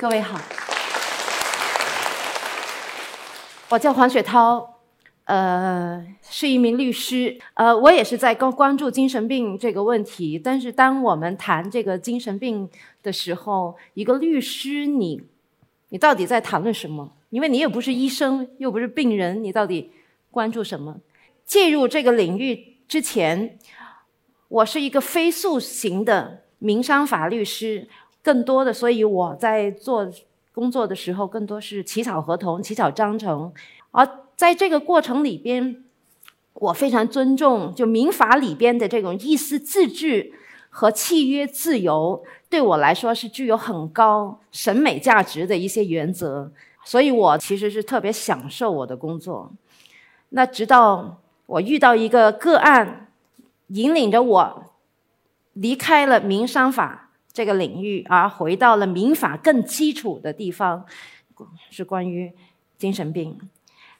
[0.00, 0.40] 各位好，
[3.68, 4.80] 我叫黄雪涛，
[5.24, 10.40] 呃，是一名律师，呃，我也是在关关注精神病这个问题。
[10.42, 12.66] 但是，当我们谈这个精神病
[13.02, 15.20] 的时候，一个律师，你，
[15.90, 17.12] 你到底在谈论什么？
[17.28, 19.92] 因为你又不是医生，又不是病人，你到底
[20.30, 20.96] 关注什么？
[21.44, 23.58] 介入这个领域之前，
[24.48, 27.86] 我是一个非诉型的民商法律师。
[28.22, 30.10] 更多的，所以我在做
[30.52, 33.52] 工作的时候，更多是起草合同、起草章程。
[33.92, 34.06] 而
[34.36, 35.84] 在这个过程里边，
[36.54, 40.32] 我非常尊重就民法里边的这种意思自治
[40.68, 46.50] 和契约自由，对我来说是具有很高审美价值的一些原则。
[46.84, 49.52] 所以我其实是特别享受我的工作。
[50.30, 53.08] 那直到我遇到一个个案，
[53.68, 54.64] 引领着我
[55.52, 57.09] 离开了民商法。
[57.32, 60.84] 这个领域，而回到了民法更基础的地方，
[61.70, 62.32] 是关于
[62.76, 63.38] 精神病。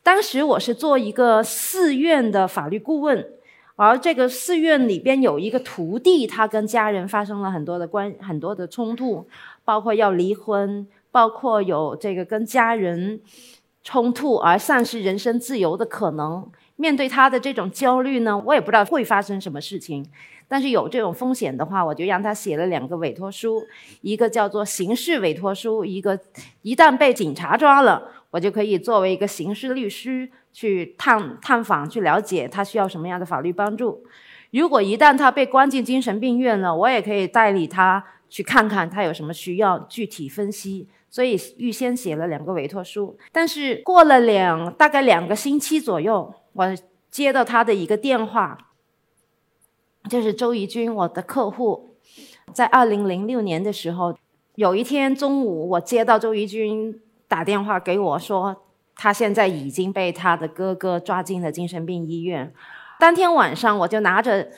[0.02, 3.26] 当时我是做一个寺院的法律顾问，
[3.76, 9.26] 而这个寺院里边有一个徒弟，他跟家人发生了很多的关很多的冲突，
[9.64, 13.20] 包括要离婚，包括有这个跟家人
[13.84, 16.50] 冲突而丧失人身自由的可能。
[16.76, 20.10] 面对他的这种焦虑呢，我也不知道会发生什么事情。
[20.50, 23.62] 但是有这种风险的话，我就让他写了两个委托书，
[24.00, 26.18] 一个叫做刑事委托书，一个
[26.62, 34.04] 一旦被警察抓了，我就可以作为一个刑事律师去探探访、去了解他需要什么样的法律帮助。
[34.50, 40.88] 如果一旦他被关进精神病院了，我也可以代理他去看看他有什么需要，具体分析。
[41.08, 43.16] 所以预先写了两个委托书。
[43.30, 46.66] 但是过了两大概两个星期左右，我
[47.08, 48.58] 接到他的一个电话。
[50.08, 51.94] 就是周怡君，我的客户，
[52.52, 54.16] 在二零零六年的时候，
[54.54, 58.62] 有一天中午，我接到周怡君打电话给我说，
[58.96, 62.52] 他现在已经被他的哥哥抓进了精神病医院。
[62.98, 64.50] 当天晚上，我就拿着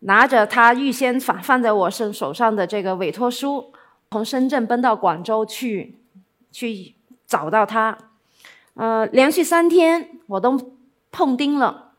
[0.00, 3.72] 拿着他预先放放在我身手上的这个委托书，
[4.10, 5.98] 从深圳奔到广州去
[6.50, 6.94] 去
[7.26, 7.96] 找到他。
[8.74, 10.74] 呃，连续三天我都
[11.10, 11.92] 碰钉了。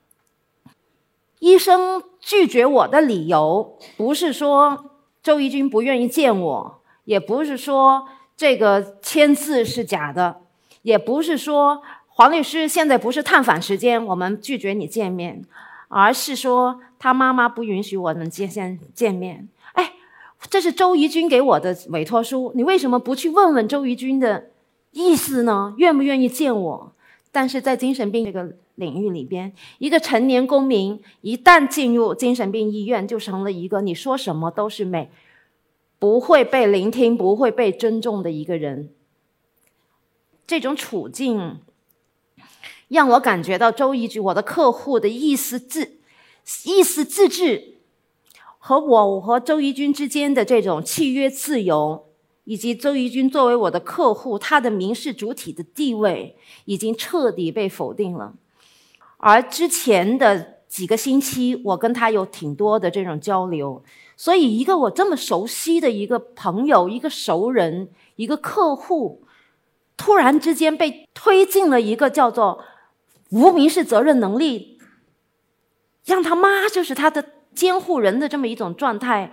[1.40, 4.92] 医生拒绝我的理由不是说
[5.22, 8.08] 周怡君不愿意见我，也不是说
[8.38, 10.38] 这个签字是假的，
[10.84, 15.44] 也不是说黄律师现在不是探访时间，我们拒绝你见面，
[15.90, 19.50] 而是说他妈妈不允许我们见先见面。
[19.74, 19.92] 哎，
[20.50, 24.52] 这是周怡君给我的委托书，你为什么不去问问周怡君的
[24.92, 25.74] 意思呢？
[25.78, 26.94] 愿不愿意见我？
[27.34, 28.56] 但是在精神病这个。
[28.76, 35.10] 领域里边，一个成年公民一旦进入精神病医院，就成了一个你说什么都是美，
[36.00, 38.90] 不会被聆听、不会被尊重的一个人。
[40.46, 41.60] 这种处境
[42.88, 46.00] 让我感觉到周一局我的客户的意思自
[46.66, 47.76] 意思自治
[48.58, 52.06] 和我和周怡君之间的这种契约自由。
[52.46, 56.36] 以及周怡君作为我的客户，他的民事主体的地位
[56.66, 58.36] 已经彻底被否定了。
[59.26, 63.82] 而之前的几个星期，我跟他有挺多的这种交流，
[64.18, 69.24] 所以一个我这么熟悉的一个朋友、一个熟人、一个客户，
[69.96, 72.66] 突然之间被推进了一个叫做
[73.30, 74.78] 无民事责任能力，
[76.04, 77.24] 让他妈就是他的
[77.56, 79.32] 监护人的这么一种状态，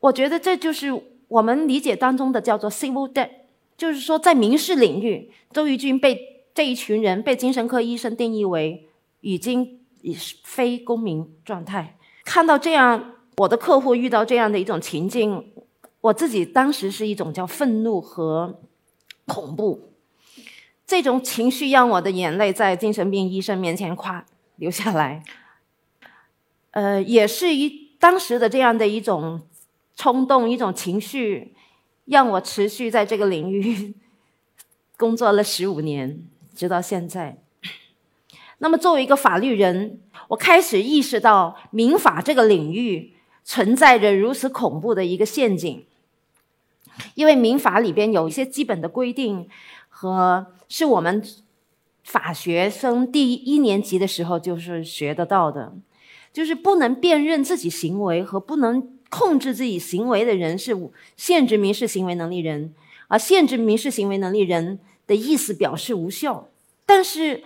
[0.00, 0.90] 我觉得这就是
[1.28, 3.28] 我们理解当中的叫做 civil debt，
[3.76, 6.39] 就是说在民事领域，周瑜军被。
[6.52, 8.88] 这一群人被精神科医生定义为
[9.20, 11.96] 已经已是非公民状态。
[12.24, 15.52] 看到这样，我的客户遇到这样的一种情境，
[16.00, 18.60] 我自己当时是一种叫愤怒和
[19.26, 19.90] 恐怖。
[20.86, 24.26] 这种情绪让我的眼泪在精神病医生面前夸
[24.56, 25.22] 流下来。
[26.72, 29.40] 呃，也是一当时的这样的一种
[29.94, 31.54] 冲动，一种情绪，
[32.06, 33.94] 让我持续在这个领域
[34.96, 36.24] 工作了十五年。
[36.60, 37.38] 直到现在，
[38.58, 39.98] 那么作为一个法律人，
[40.28, 45.86] 我开始意识到民法这个领域存在着如此恐怖的一个陷阱。
[47.14, 49.48] 因为民法里边有一些基本的规定，
[49.88, 51.24] 和是我们
[52.04, 55.72] 法学生第一年级的时候就是学得到的，
[56.30, 60.76] 就是不能辨认自己行为和不能控制自己行为的人是
[61.16, 62.74] 限制民事行为能力人，
[63.08, 66.49] 而限制民事行为能力人的意思表示无效。
[66.92, 67.40] 但是，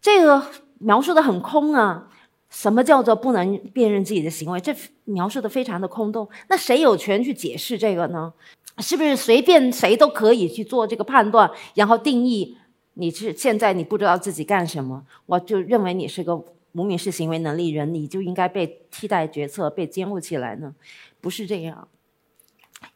[0.00, 0.44] 这个
[0.80, 2.10] 描述的很空啊！
[2.50, 4.58] 什么叫做不能辨认自己的行为？
[4.58, 4.74] 这
[5.04, 6.28] 描述的非常的空洞。
[6.48, 8.32] 那谁有权去解释这个呢？
[8.78, 12.56] 是不是随便谁都可以去做这个判断，然后定义
[12.94, 16.34] 你是现在你不知道自己干什么，我就认为你是个
[16.72, 20.74] 无民事行为能力人，你就应该被替代决策、被监护起来呢？
[21.20, 21.86] 不是这样，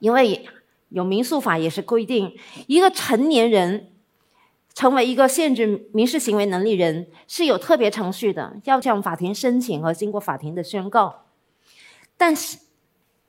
[0.00, 0.44] 因为
[0.88, 2.36] 有民诉法也是规定，
[2.66, 3.92] 一个成年人
[4.76, 11.24] 成为一个限制民事行为能力人是有特别程序的，要向法庭申请和经过法庭的宣告。
[12.16, 12.58] 但是，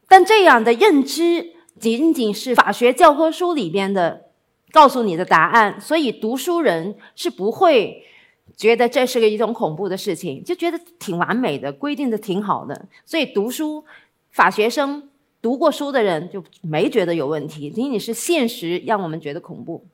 [0.07, 1.57] 但这样的认知。
[1.79, 4.31] 仅仅是法学教科书里边的
[4.71, 8.03] 告诉你的答案，所以读书人是不会
[8.55, 12.87] 觉得这是个一种恐怖的事情，就觉得挺完美的，规定的挺好的。
[13.05, 13.85] 所以读书
[14.31, 15.07] 法学生
[15.39, 17.69] 读过书的人就没觉得有问题。
[17.69, 19.85] 仅仅是现实让我们觉得恐怖，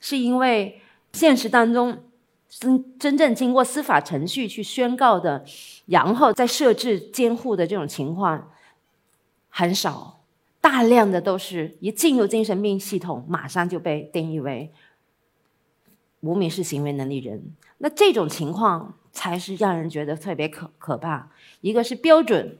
[0.00, 0.81] 是因为
[1.12, 2.04] 现实当中
[2.48, 5.44] 真真正经过司法程序去宣告的，
[5.86, 8.50] 然后再设置监护的这种情况
[9.48, 10.20] 很少。
[10.60, 14.70] 大量的都是一进入精神病系统，马上就被定义为
[16.20, 17.42] 无民事行为能力人。
[17.78, 21.28] 那这种情况才是让人觉得特别可可怕。
[21.62, 22.58] 一个是标准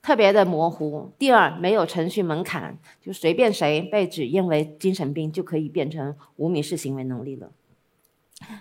[0.00, 7.50] 特别的模糊，第二没有程序门槛，就随便谁被指认为精神病就可以变成无民事行为能力了。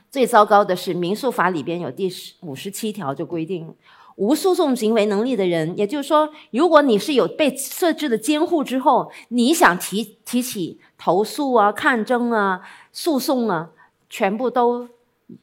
[0.09, 3.73] 最糟糕的是民诉法里边有第十五十七条就规定。
[4.17, 12.61] 无诉讼行为能力的人，也就是说，如果你是有被设置的监护之后，你想提提起投诉啊、抗争啊、
[12.91, 13.71] 诉讼啊，
[14.09, 14.89] 全部都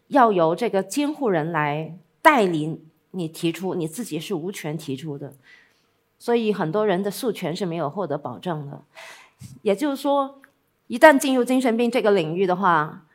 [0.08, 2.80] 要由这个监护人来代理
[3.12, 5.32] 你提出，你自己是无权提出的。
[6.18, 8.82] 所以很多人的诉权是没有获得保证的。
[9.62, 10.40] 也就是说，
[10.88, 13.06] 一旦进入精神病这个领域的话，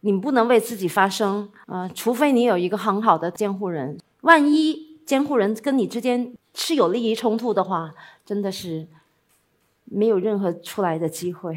[0.00, 3.98] 你不能为自己发声，呃，除非你有一个很好的监护人。
[4.22, 7.94] 万一监护人跟你之间是有利益冲突的话，
[8.24, 8.86] 真的是
[9.84, 11.56] 没有任何出来的机会。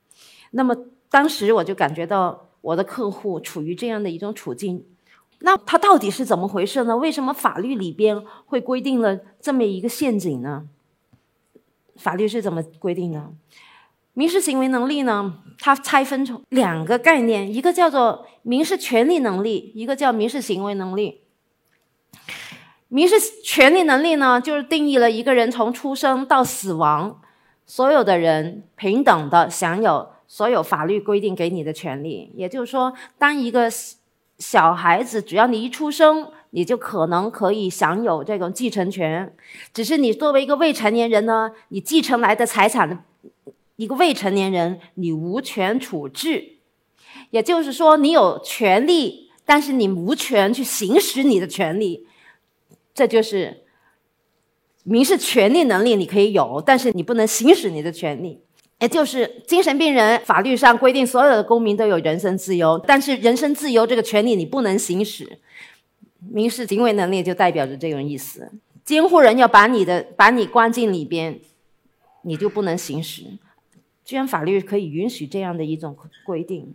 [0.52, 0.76] 那么
[1.10, 4.84] 当时我就感觉到我的客户处于这样的一种处境，
[5.40, 6.96] 那他到底是怎么回事呢？
[6.96, 10.68] 为什么法律里边会规定了这么一个陷阱呢？
[11.96, 13.32] 法律是怎么规定的？
[14.14, 15.38] 民事行为能力呢？
[15.58, 21.20] 它拆分成两个概念，一个叫做民事权利能力，一个叫民事行为能力。
[22.88, 27.20] 民事权利能力呢，就是定义了一个人从出生到死亡，
[27.64, 32.30] 所有的人平等的享有所有法律规定给你的权利。
[32.34, 33.70] 也就是说，当一个
[34.38, 39.34] 小孩子，只要你一出生，你就可能可以享有这种继承权。
[39.72, 43.04] 只是你作为一个未成年人呢，你继承来的财产。
[43.82, 46.58] 一个未成年人，你无权处置，
[47.30, 52.06] 也就是说，你有权利，但是你无权去行使你的权利。
[52.94, 53.64] 这就是
[54.84, 58.38] 民事权利能力，你可以有，但是你不能行使你的权利。
[58.78, 65.40] 也就是精神病人，法律上规定所有的公民都有人身自由，但是人身自由这个权利你不能行使。
[66.30, 68.52] 民事行为能力就代表着这种意思。
[68.84, 71.40] 监护人要把你的把你关进里边，
[72.22, 73.24] 你就不能行使。
[74.12, 76.74] 居然法律可以允许这样的一种规定，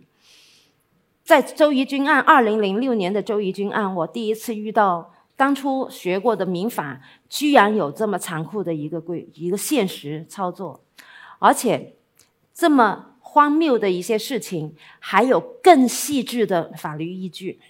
[1.22, 10.80] 在周怡君案，二零零六年的周怡君案，我第一次遇到当初学过的民法，居然有这么残酷的一个规一个现实操作，
[11.38, 11.94] 而且
[12.52, 17.60] 这么荒谬的一些事情，还有更细致的法律依据。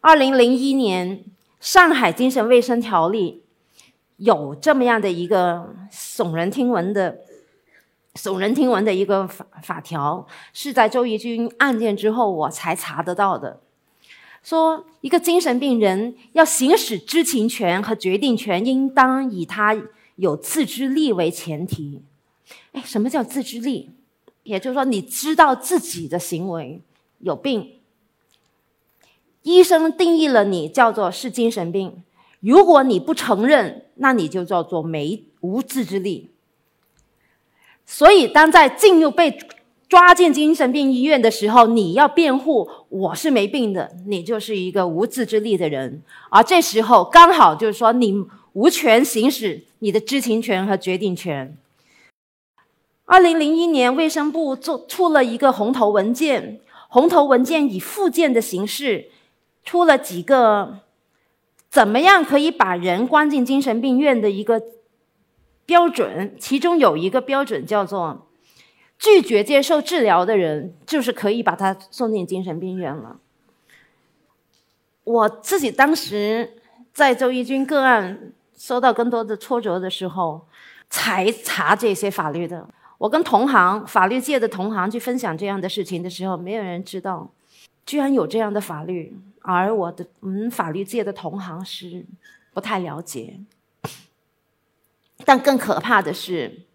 [0.00, 1.24] 二零零一年，
[1.58, 3.42] 上海精神卫生条例
[4.18, 7.18] 有这么样的一个耸人听闻的。
[8.18, 13.60] 耸人听闻的一个法法条，是在周怡君案件之后我才查得到的。
[14.42, 19.76] 说一个精神病人要行使知情权和决定权，应当以他
[20.16, 22.02] 有自知力为前提。
[22.72, 23.90] 哎，什么叫自知力？
[24.42, 26.80] 也就是说，你知道自己的行为
[27.20, 27.74] 有病，
[29.42, 32.02] 医生定义了你叫做是精神病。
[32.40, 36.30] 如果你不承认，那你就叫做没无自知力。
[37.90, 39.38] 所以，当在进入被
[39.88, 46.02] 抓进精神病医院的时候，你要辩护我是没病的，你就是一个无自制力的人。
[46.28, 51.56] 而这时候刚好就是说，你无权行使你的知情权和决定权。
[53.06, 59.08] 二零零一年，卫生部做出了一个红头文件，红头文件以附件的形式
[59.64, 60.80] 出了几个
[61.70, 64.62] 怎么样可以把人关进精神病院的一个。
[65.68, 68.26] 标准，其中有一个标准叫做
[68.98, 73.18] 拒绝接受治疗的人，就是可以把他送进精神病院了。
[75.04, 76.56] 我自己当时
[76.94, 80.46] 在周一军个案受到更多的挫折的时候，
[80.88, 82.66] 才查这些法律的。
[82.96, 87.30] 我跟同行、法律界的同行去分享这样的事情的时候，没有人知道，
[87.84, 92.06] 居然有这样的法律，而我的嗯法律界的同行是
[92.54, 93.38] 不太了解。
[95.24, 96.66] 但更可怕的是，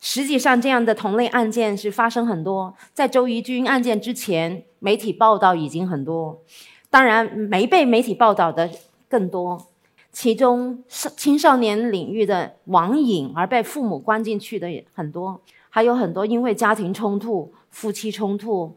[0.00, 2.74] 实际上这样的同类案件是发生很多。
[2.92, 6.42] 在周怡君案件之前，媒体报道已经很多，
[6.90, 8.70] 当然没被媒体报道的
[9.08, 9.68] 更多。
[10.12, 15.40] 其中少青少年领域的网瘾而被父母关进去的也很多。
[15.70, 18.76] 还有很多因为家庭冲突、夫妻冲突，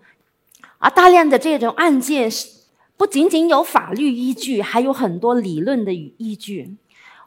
[0.79, 2.47] 而大量的这种案件是
[2.95, 6.75] 不仅仅有法律依据，还有很多理论的依据。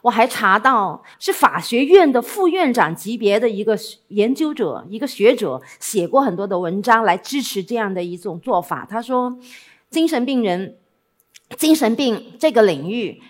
[0.02, 3.78] 我还查到是法学院的副院长级别的一个
[4.08, 8.86] 研究者、一个学者写过很多的文章来支持这样的一种做法。
[8.88, 9.38] 他说，
[9.90, 10.76] 精神病人、
[11.56, 13.22] 精神病这个领域，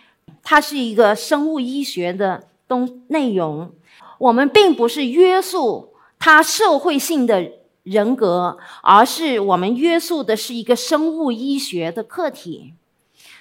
[0.42, 3.72] 它是一个生物医学的东内容，
[4.18, 5.94] 我们并不是约束。
[6.22, 7.50] 他社会性的
[7.82, 12.74] 人格，而是我们约束的是一个生物医学的客体，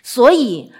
[0.01, 0.71] 所以，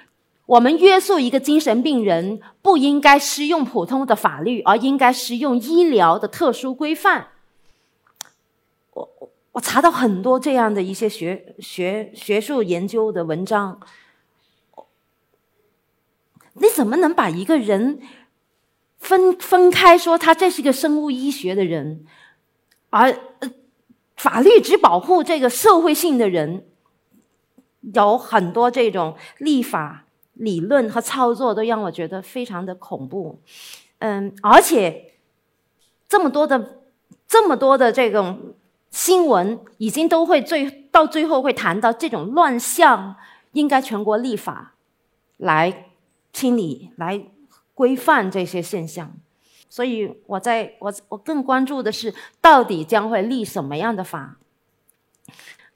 [0.50, 7.28] 我们约束一个精神病人，不应该适用普通的法律，而应该适用医疗的特殊规范。
[8.94, 9.08] 我
[9.52, 13.80] 我查到很多这样的一些学学学术研究的文章，
[16.54, 18.00] 你怎么能把一个人？
[18.98, 22.06] 分分开说，他这是一个生物医学的人，
[22.90, 23.18] 而
[24.18, 26.68] 法律只保护这个社会性的人，
[27.94, 30.06] 有很多这种立法
[30.40, 33.40] 理论和操作都让我觉得非常的恐怖。
[34.00, 35.14] 嗯，而且
[36.10, 36.82] 这么多的
[37.28, 38.56] 这么多的这种
[38.90, 43.16] 新闻，已经都会最到最后会谈到这种乱象，
[43.54, 44.74] 应该全国立法
[45.38, 45.86] 来
[46.34, 47.24] 清理来。
[47.80, 49.10] 规范这些现象，
[49.70, 54.38] 所以我在我我更关注的是，到底将会立什么样的法？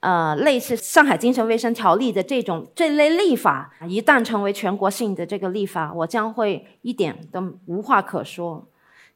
[0.04, 8.66] 呃，类似《上海精神卫生条例》的这种这类立法，一旦成为全国性的这个立法，我将会一点都无话可说，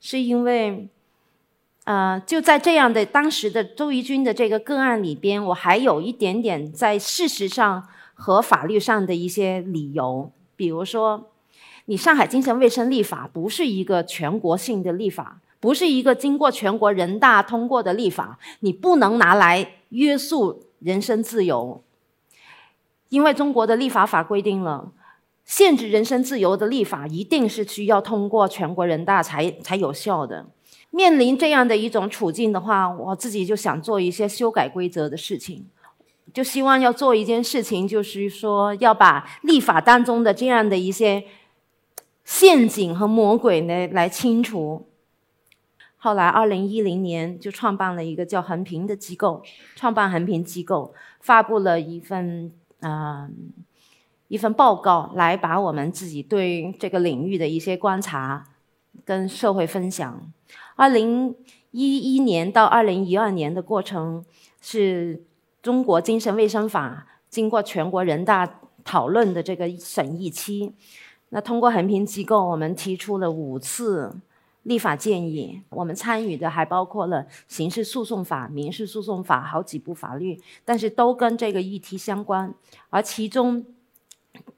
[0.01, 0.89] 是因为，
[1.85, 11.29] 呃，就在这样的当时的周怡君的这个个案里边，我还有一点点在事实上和法律上的一些理由，比如说。
[11.91, 21.83] 你上海精神卫生立法不是一个全国性的立法，不是一个经过全国人大通过的立法，你不能拿来约束人身自由，
[23.09, 24.93] 因为中国的立法法规定了，
[25.45, 30.47] 限制人身自由的立法一定是需要通过全国人大才才有效的。
[30.91, 35.67] 面临这样的一种处境的话，我自己就想做一些修改规则的事情，
[36.33, 41.25] 就希望要做一件事情，就是说要把立法当中的这样的一些。
[42.25, 44.87] 陷阱和魔鬼呢来清除。
[45.99, 49.43] 后来，二零一零年就创办了一个叫横平的机构，
[49.75, 53.29] 创办横平机构，发布了一份啊
[54.29, 58.47] 一份报告，来把我们自己对这个领域的一些观察
[59.05, 60.33] 跟社会分享。
[60.77, 61.35] 二零
[61.73, 64.25] 一一年到二零一二年的过程，
[64.61, 65.25] 是
[65.61, 70.73] 中国精神卫生法经过全国人大讨论的这个审议期。
[71.31, 74.15] 那通过横平机构，我们提出了五次
[74.63, 75.63] 立法建议。
[75.71, 82.55] 我们参与的还包括了刑事诉讼法、民事诉讼法好几部法律，但是都跟这个议题相关。
[82.91, 83.65] 而其中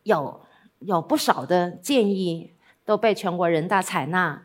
[0.03, 0.41] 有
[0.81, 2.53] 有不少的建议
[2.85, 4.43] 都被全国人大采纳。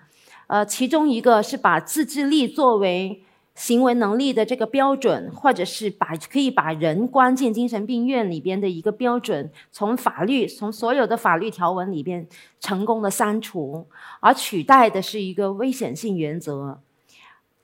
[0.47, 3.24] 呃，其中一个是把自治力作为。
[3.55, 12.27] 行为能力的这个标准，或者是把可以把人关进精神病院里边的一个标准，从法律从所有的法律条文里边
[12.59, 13.87] 成功的删除，
[14.19, 16.81] 而取代的是一个危险性原则。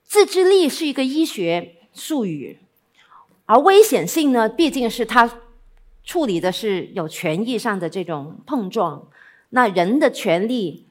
[0.05, 2.57] 自制力是一个医学术语，
[3.45, 5.39] 而危险性呢，毕竟是它
[6.05, 9.07] 处理的是有权益上的这种碰撞。
[9.49, 10.85] 那人的权利，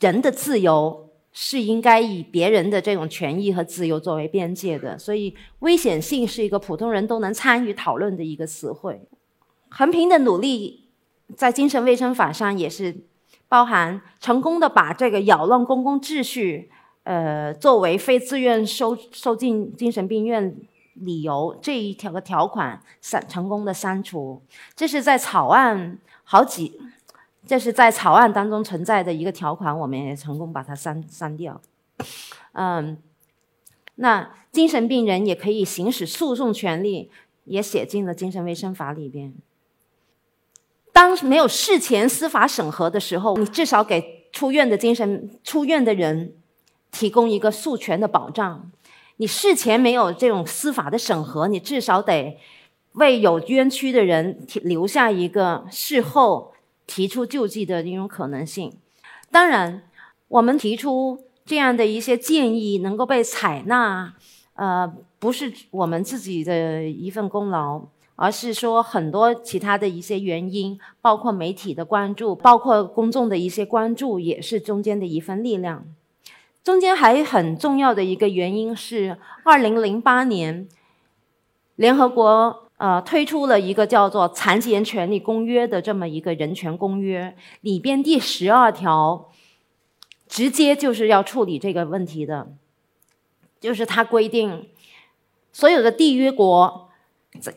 [0.00, 1.07] 人的自由。
[1.40, 9.00] 是应该以别人的这种权益和自由作为边界的，所以危险性是一个普通人都能参与讨论的一个词汇。
[9.68, 10.88] 横平的努力
[11.36, 13.04] 在精神卫生法上也是
[13.48, 16.72] 包含成功的把这个扰乱公共秩序，
[17.04, 20.56] 呃，作为非自愿收收进精神病院
[20.94, 24.42] 理由这一条的条款删成功的删除，
[24.74, 26.80] 这是在草案好几。
[27.48, 31.58] 这是在草案当中存在的一个条款，我们也成功把它删删掉。
[32.52, 32.98] 嗯，
[33.94, 37.10] 那精神病人也可以行使诉讼权利，
[37.46, 39.32] 也写进了精神卫生法里边。
[40.92, 46.34] 当没有事前司法审核的时候，你至少给出院的精神出院的人
[46.90, 48.70] 提供一个诉权的保障。
[49.16, 52.36] 你事前没有这种司法的审核，你至少得
[52.92, 56.52] 为有冤屈的人留下一个事后
[56.88, 58.72] 提出救济的一种可能性。
[59.30, 59.82] 当然，
[60.26, 64.14] 我们提出这样的一些建议能够被采纳，
[64.54, 67.82] 呃，不是我们自己的一份功劳，
[68.16, 75.84] 而是说很多其他的一些原因，包括媒体的关注，包括公众的一些关注，也是中间的一份力量。
[76.64, 80.68] 中间还很重要的一个原因是，二零零八年，
[81.76, 89.30] 联合国呃推出了一个叫做《残疾人权利公约》的这么一个人权公约，里边第十二条，
[90.26, 92.54] 直接就是要处理这个问题的，
[93.60, 94.68] 就是它规定，
[95.52, 96.90] 所有的缔约国
[97.40, 97.54] 在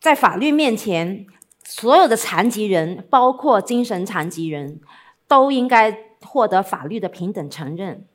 [0.00, 1.26] 在法律面前，
[1.62, 4.80] 所有的残疾人，包括精神残疾人，
[5.26, 8.06] 都应该获得法律的平等承认。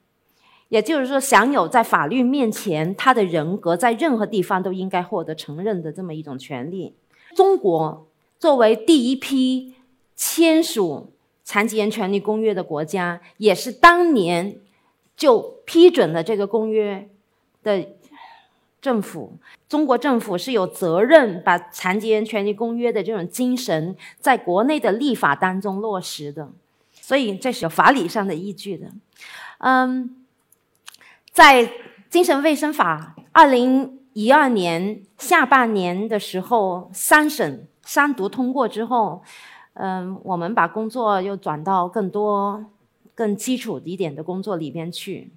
[0.70, 6.94] 也就是说，享有在法律面前他的人格在任何地方都应该获得承认的这么一种权利。
[7.36, 8.08] 中国
[8.38, 9.74] 作为第一批
[10.16, 11.12] 签署
[11.44, 14.58] 《残疾人权利公约》的国家，也是当年
[15.18, 17.10] 就批准了这个公约
[17.64, 17.88] 的
[18.80, 19.34] 政府。
[19.68, 26.48] 中国政府是有责任把《残疾人权利公约》的这种精神在国内的立法当中落实的，
[26.92, 28.86] 所以这是有法理上的依据的。
[29.58, 30.16] 嗯。
[31.32, 31.72] 在
[32.10, 39.22] 精神卫生法二零一二年下半年的时候，三审三读通过之后，
[39.74, 42.66] 嗯，我们把工作又转到更多、
[43.14, 45.32] 更基础一点的工作里边去。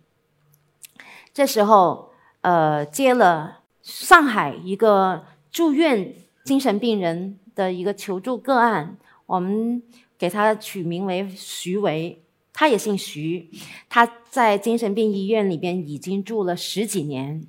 [1.35, 9.83] 这时候，呃，接了上海一个住院精神病人的一个求助个案，我们
[10.19, 12.22] 给他取名为徐维。
[12.53, 13.51] 他也姓徐，
[13.89, 17.47] 他在精神病医院里边已经住了十几年，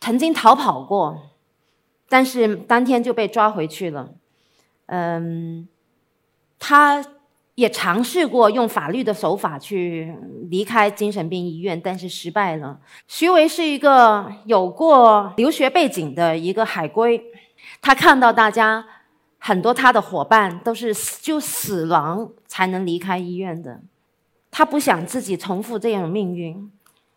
[0.00, 1.30] 曾经逃跑过，
[2.08, 4.14] 但是当天就被抓回去了。
[4.86, 5.66] 嗯，
[6.58, 7.02] 他
[7.54, 10.14] 也尝试过用法律的手法去
[10.50, 12.78] 离开精神病医院，但是失败了。
[13.08, 17.22] 徐维是一个有过留学背景的一个海归，
[17.80, 18.84] 他看到大家
[19.38, 23.80] 很多他的伙伴都是就死亡才能离开医院的。
[24.54, 26.70] 他不想自己重复这样的命运，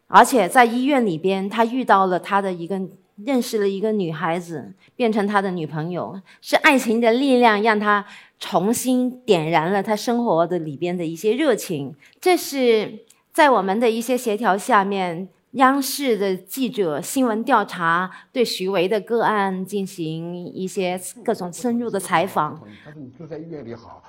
[0.07, 2.81] 而且在医院里边，他遇到了他的一个
[3.25, 6.17] 认识了一个女孩子，变成他的女朋友。
[6.39, 8.05] 是爱情的力量让他
[8.39, 11.93] 重新点燃了他生活的里边的一些热情。
[12.21, 12.99] 这是
[13.33, 22.61] 在我们的一些协调下面，央视的记者新闻调查对徐维的个案进行一些各种深入的采访。
[22.85, 24.01] 他说：“你住在医院里好。”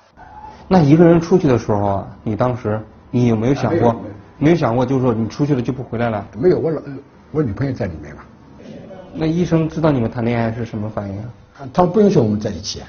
[0.69, 2.79] 那一个人出去的时候，你当时？
[3.17, 3.95] 你有没有想过？
[4.37, 6.23] 没有想过，就是说你出去了就不回来了？
[6.39, 6.79] 没有，我老
[7.31, 8.21] 我女朋友在里面嘛。
[9.15, 11.25] 那医生知道你们谈恋爱是什么反应啊？
[11.73, 12.83] 他不允许我们在一起，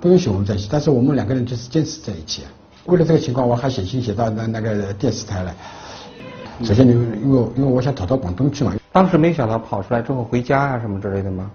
[0.00, 0.66] 不允许我们在一起。
[0.72, 2.44] 但是我们两个人就是坚持在一起。
[2.86, 5.54] 为了这个情况，我还写信写到那那个电视台来。
[6.64, 8.74] 首先，因为因为因为我想逃到广东去嘛。
[8.90, 11.50] 当时没想到跑出来之后回家啊什么之类的吗？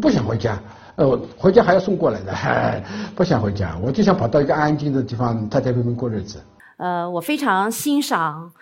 [0.00, 0.60] 不想回家，
[0.96, 2.34] 呃，回家还要送过来的，
[3.16, 6.38] 不想回家，我就想跑到一个安安静静的地方，太太平平过日子。
[6.76, 8.52] 呃，我非常欣赏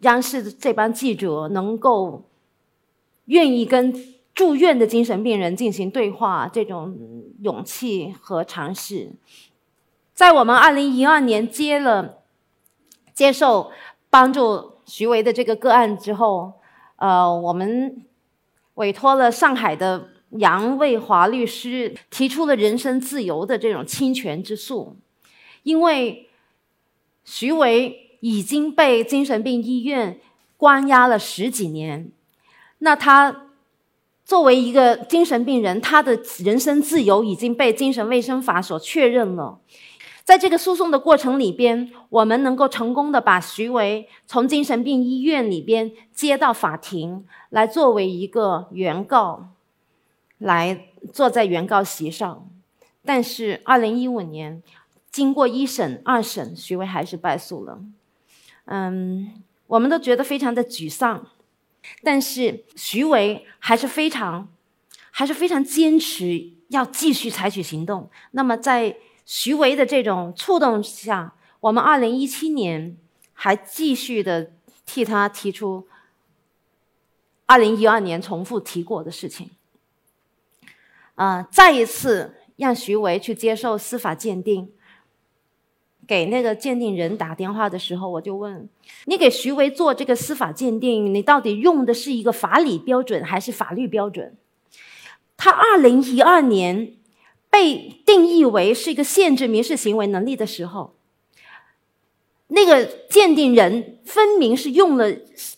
[0.00, 2.24] 央视这帮记者能够
[3.24, 3.90] 愿意跟
[4.34, 6.94] 住院的精神病人进行对话，这种
[7.40, 9.12] 勇气和尝试。
[10.12, 12.18] 在我们二零一二年接了
[13.14, 13.70] 接受
[14.10, 16.52] 帮助徐维的这个个案之后，
[16.96, 18.04] 呃，我们
[18.74, 24.98] 委托了上海的杨卫华律师，提出了人身自由的这种侵权之诉，
[25.62, 26.27] 因为。
[27.30, 30.18] 徐维已经被精神病医院
[30.56, 32.10] 关押了十几年，
[32.78, 33.50] 那他
[34.24, 39.58] 作为一个精神病人，他的人身自由已经被精神卫生法所确认了。
[40.24, 49.50] 在这个诉讼的过程里边，我们能够成功的把徐维从精神病医院里边接到法庭来，作为一个原告，
[50.38, 52.48] 来坐在原告席上。
[53.04, 54.62] 但是，二零一五年。
[55.10, 57.80] 经过一审、二审，徐威还是败诉了。
[58.66, 61.26] 嗯，我们都觉得非常的沮丧，
[62.02, 64.48] 但是徐维还是非常、
[65.10, 68.10] 还是非常坚持要继续采取行动。
[68.32, 72.96] 那么，在徐维的这种触动下，我们二零一七年
[73.32, 74.52] 还继续的
[74.84, 75.88] 替他提出
[77.46, 79.50] 二零一二年重复提过的事情。
[81.14, 84.70] 啊，再一次让徐维去接受司法鉴定。
[86.08, 88.66] 给那个鉴定人打电话的时候，我就问
[89.04, 94.34] 你给徐威做这个司法鉴定，你到底用的是一个法理标准还是法律标准？
[95.36, 96.94] 他二零一二年
[97.50, 100.94] 被定义为是一个限制民事行为能力的时候，
[102.46, 105.12] 那个鉴定人分明是用了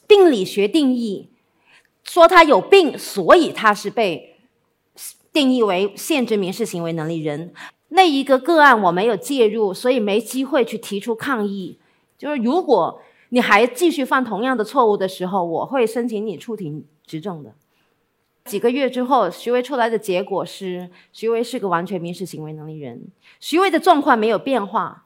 [0.09, 1.29] 病理学定义，
[2.03, 4.37] 说他有病，所以他是被
[5.33, 7.55] 定义为限制民事行为能力人。
[7.91, 11.79] 那一个个案我没有介入，所以没机会去提出抗议。
[12.17, 13.01] 就是如果
[13.31, 17.53] 你还继续犯同样的错误的时候，我会申请你出庭执证的。
[18.45, 23.09] 几个月之后，徐威出来的结果是，徐威是个完全民事行为能力人。
[23.39, 25.05] 徐威的状况没有变化，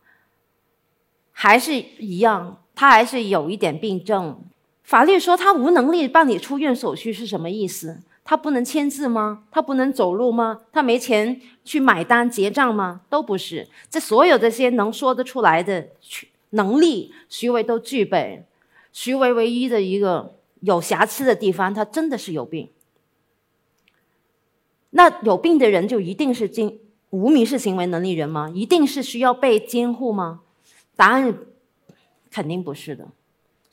[1.33, 4.41] 还是一样，他还是有一点病症。
[4.83, 8.03] 法律说他无能力办理出院手续是什么意思？
[8.25, 9.45] 他不能签字吗？
[9.51, 10.63] 他不能走路吗？
[10.73, 13.03] 他没钱去买单结账吗？
[13.11, 13.69] 都不是。
[13.91, 15.91] 这所有这些能说得出来的
[16.51, 18.47] 能力，徐伟都具备。
[18.93, 22.71] 徐伟唯一的一个有瑕疵的地方，他真的是有病。
[24.91, 28.51] 那有病的人就一定是经无民事行为能力人吗？
[28.55, 30.41] 一定是需要被监护吗？
[30.97, 31.37] 答案
[32.31, 33.09] 肯定不是的。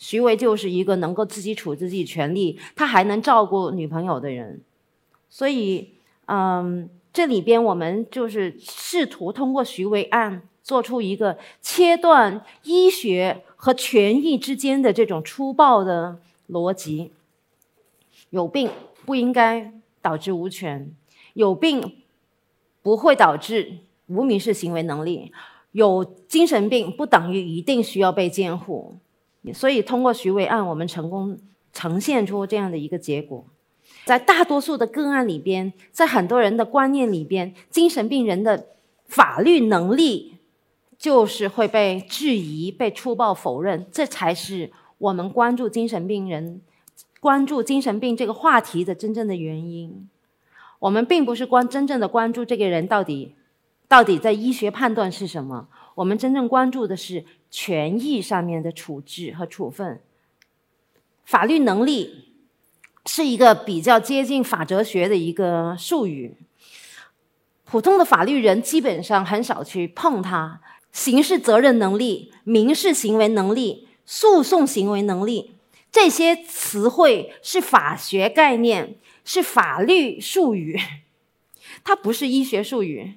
[0.02, 4.60] 徐维就是一个能够自己处置自己权利，他还能照顾女朋友的人。
[5.30, 5.90] 所以，
[6.26, 16.18] 嗯，这里边我们就是试图通过徐维案做出一个切断医学和权益之间的这种粗暴的
[16.50, 17.12] 逻辑。
[18.32, 18.72] 有病
[19.06, 20.92] 不应该导致无权。
[21.36, 22.02] 有病
[22.82, 25.32] 不会导致无民事行为能力，
[25.74, 28.98] 有精神病不等于一定需要被监护，
[29.54, 31.39] 所以通过徐伟案，我们成功
[31.73, 33.45] 呈现出这样的一个结果。
[34.06, 38.67] 在大多数的个案里边，在很多人的观念里边，精神病人的
[39.06, 40.36] 法律能力
[40.97, 46.62] 就是会被质疑、被粗暴否认，这才是我们关注精神病人、
[47.19, 50.08] 关注精神病这个话题的真正的原因。
[50.80, 53.36] 我们并不是关真正的关注这个人到底，
[53.88, 55.67] 到底在医学判断是什么。
[55.95, 60.02] 我们真正关注的是权益上面的处置和处分。
[61.24, 62.34] 法律能力
[63.06, 66.36] 是一个比较接近法哲学的一个术语，
[67.66, 70.62] 普通的法律人基本上很少去碰它。
[70.92, 75.56] 刑事责任能力、民事行为能力、诉讼行为能力
[75.92, 78.96] 这些词汇是法学概念。
[79.24, 80.80] 是法律术语，
[81.84, 83.14] 它不是医学术语，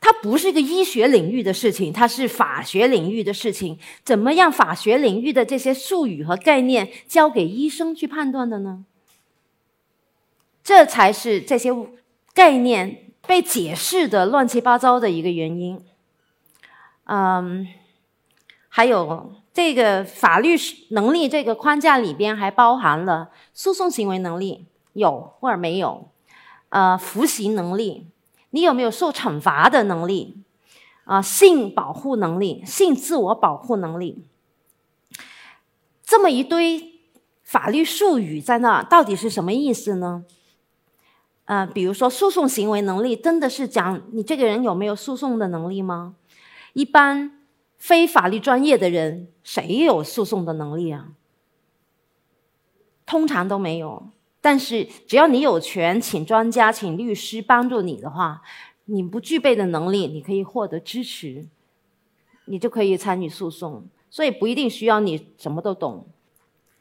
[0.00, 3.78] 它不是一个医学领域的事情，它是法学领域的事情。
[4.04, 8.84] 怎么样，法学领域的这些术语和概念交给医生去判断的呢？
[10.62, 11.70] 这才是这些
[12.34, 15.80] 概念被解释的乱七八糟的一个原因。
[17.04, 17.66] 嗯，
[18.68, 20.56] 还有这个法律
[20.90, 24.66] 能力这个框架里边还包含了诉讼行为能力。
[24.92, 26.08] 有或者没有，
[26.70, 28.06] 呃，服刑能力，
[28.56, 30.42] 你有没有受惩罚的能力？
[31.04, 34.24] 啊，性保护能力，性自我保护能力，
[36.02, 36.94] 这么一堆
[37.44, 40.24] 法律术语在那，到底是什么意思呢？
[41.44, 46.16] 呃，比如说诉讼行为能力，真的是讲你这个人有没有诉讼的能力吗？
[46.72, 47.38] 一般
[47.76, 51.10] 非法律专业的人，谁有诉讼的能力啊？
[53.04, 54.08] 通常都没有。
[54.46, 58.40] 但是，只要你有权请专家、请律师帮助你的话，
[58.84, 61.48] 你不具备的能力，你可以获得支持，
[62.44, 63.84] 你就可以参与诉讼。
[64.08, 66.06] 所以不一定需要你什么都懂。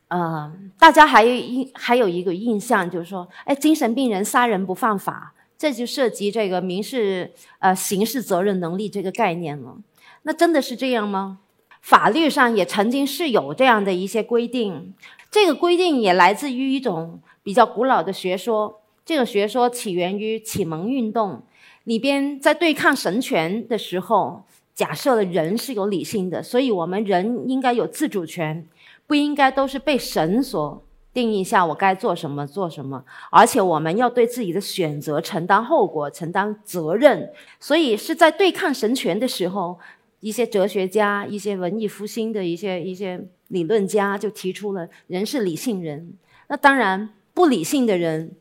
[0.10, 9.76] 呃，大家还有一还有一个印象就是说，哎，精神病人杀人不犯法，这就涉及这个民事呃刑事责任能力这个概念了。
[10.22, 11.40] 那真的是这样吗？
[11.82, 14.94] 法律上也曾经是有这样的一些规定，
[15.32, 17.20] 这个规定也来自于一种。
[17.46, 21.44] 比较古老的学说，这个学说起源于启蒙运动
[21.84, 28.68] 里边，在对抗神权的时候，假设了人是有理性的，所以我们人应该有自主权，
[29.06, 37.32] 不应该都是被神所定义下我该做什么做什么，而且我们要对自己的选择承担后果、承担责任。
[37.60, 39.78] 所以是在对抗神权的时候，
[40.20, 46.12] 一些哲学家、一些文艺复兴的一些一些理论家就提出了人是理性人。
[46.48, 47.12] 那当然。
[47.36, 48.36] 不理性的人，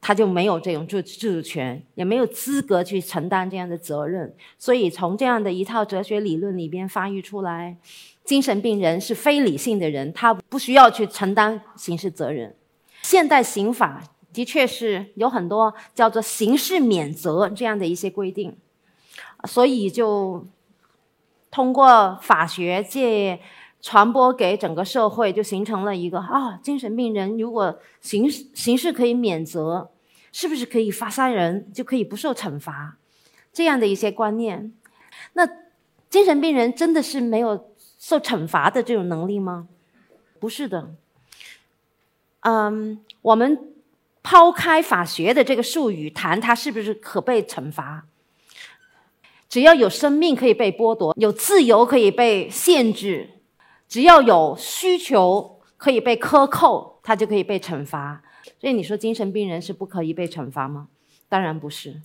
[0.00, 4.32] 他就没有这种自自主权，也没有资格去承担这样的责任。
[4.58, 7.76] 所以，从这样的一套哲学理论里边发育出来，
[8.22, 12.54] 精神病人是非理性的人，他不需要去承担刑事责任。
[13.02, 14.02] 现代刑法
[14.32, 18.56] 的确是有很多叫做刑事免责这样的一些规定，
[19.44, 20.46] 所以就
[21.50, 23.40] 通过法学界
[23.84, 29.90] 传播给整个社会，就形成了一个啊，精神病人如果刑刑事可以免责，
[30.32, 32.96] 是不是可以发杀人就可以不受惩罚？
[33.52, 34.72] 这样的一些观念。
[35.34, 35.46] 那
[36.08, 39.68] 精神病人真的是没有受惩罚的这种能力吗？
[40.40, 40.94] 不是的。
[42.40, 43.74] 嗯，我们
[44.22, 48.06] 抛开法学的这个术语，谈他是不是可被惩罚？
[49.50, 53.28] 只要有生命可以被剥夺，有自由可以被限制，
[53.88, 58.22] 只要有需求可以被克扣，他就可以被惩罚。
[58.60, 60.88] 所以你说精神病人是不可以被惩罚吗？
[61.28, 62.00] 当然不是，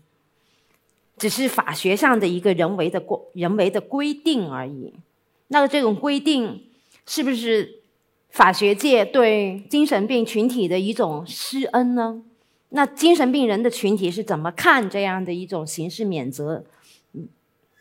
[1.18, 4.94] 只是法学上的一个人为的规人为的规定而已。
[5.50, 6.64] 那这种规定
[7.06, 7.82] 是不是
[8.30, 12.22] 法学界对精神病群体的一种施恩呢？
[12.70, 16.64] 那精神病人的群体是怎么看这样的一种刑事免责？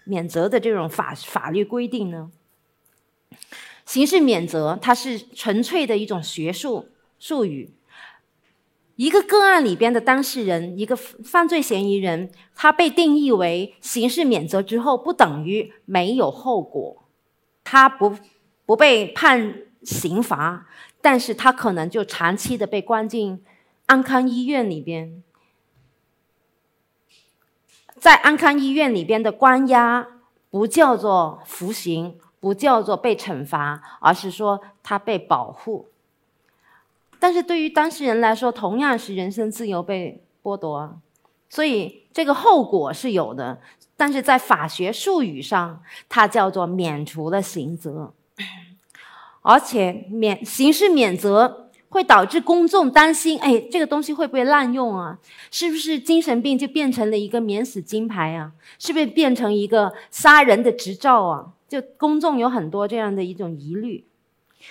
[0.04, 2.30] 免责的这种法法律规定呢？
[3.88, 7.72] 刑事免责它是纯粹的一种学术术语。
[8.96, 17.08] 一个个案里边的当事人，一个犯罪嫌疑人，他被定义为刑事免责之后，不等于没有后果，
[17.64, 18.14] 他不
[18.66, 20.66] 不被判刑罚，
[21.00, 23.42] 但是他可能就长期的被关进
[23.86, 25.22] 安康医院里边。
[27.96, 30.06] 在安康医院里边的关押，
[30.50, 35.88] 不叫做服刑，不叫做被惩罚，而是说他被保护。
[37.18, 41.00] 但是对于当事人来说，同样是人身自由被剥夺，
[41.48, 43.58] 所以这个后果是有的。
[43.96, 48.12] 但是在法学术语上，它叫做免除了刑责，
[49.42, 51.64] 而且免刑事免责。
[51.90, 55.18] 会导致公众担心，哎，这个东西会不会滥用啊？
[55.50, 58.52] 是不是精神病就变成了一个免死金牌啊？
[58.78, 61.46] 是不是变成一个杀人的执照啊？
[61.68, 64.06] 就公众有很多这样的一种疑虑。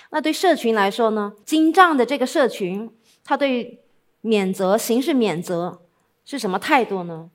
[0.10, 1.34] 那对社群来说呢？
[1.46, 2.90] 精障的这个社群，
[3.24, 3.80] 他对
[4.22, 5.82] 免责、刑事免责
[6.26, 7.30] 是什么态度呢？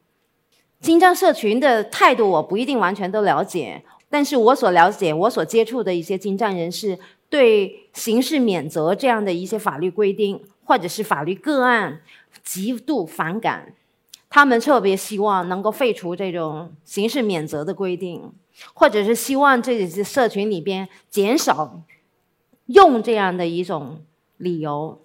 [0.80, 6.98] 精障社群的态度我不一定完全都了解，但是我所了解、我所接触的一些精障人士。
[7.30, 12.02] 对刑事免责这样的一些法律规定，或者是法律个案，
[12.44, 13.74] 极度反感。
[14.34, 18.32] 他们特别希望能够废除这种刑事免责的规定，
[18.72, 21.82] 或者是希望这些社群里边减少
[22.64, 24.00] 用这样的一种
[24.38, 25.04] 理由，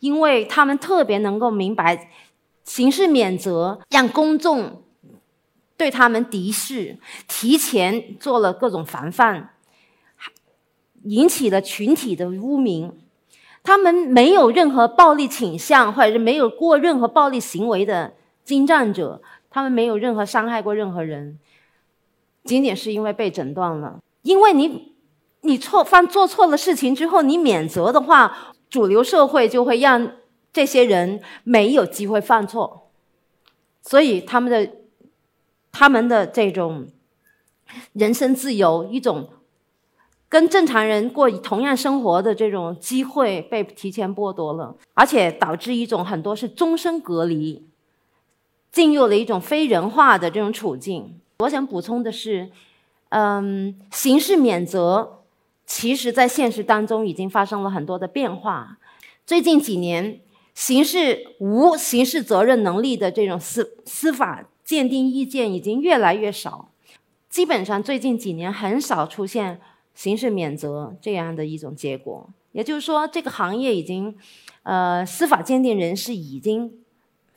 [0.00, 2.10] 因为他们特别能够明白，
[2.64, 4.82] 刑事免责让公众
[5.76, 9.50] 对他们敌视，提前做了各种防范。
[11.02, 12.96] 引起了群体的污名，
[13.62, 21.38] 他们没有任何暴力倾向，或者是没有过任何暴力行为的精障者，他们没有任何伤害过任何人，
[22.44, 24.00] 仅仅是因为被诊断了。
[24.22, 24.94] 因为你，
[25.42, 30.12] 你错犯做错了事情之后，你免责的话，主流社会就会让
[30.52, 32.90] 这些人没有机会犯错，
[33.80, 34.72] 所以他们的，
[35.70, 36.88] 他们的这种
[37.92, 39.28] 人身自由一种。
[40.28, 47.68] 跟正常人过同样生活的这种机会被提前剥夺了，而且导致一种很多是终身隔离，
[48.72, 51.20] 进入了一种非人化的这种处境。
[51.38, 52.50] 我想补充的是，
[53.10, 55.22] 嗯，刑事免责
[55.66, 58.78] 其实在现实当中已经发生了很多的变化。
[59.24, 60.20] 最近几年，
[60.54, 66.70] 刑事无刑事责任能力的这种司司法鉴定意见已经越来越少，
[67.28, 69.60] 基本上最近几年很少出现。
[69.94, 74.16] 刑事免责这样的一种结果，也就是说，这个行业已经，
[74.62, 76.72] 呃，司法鉴定人士已经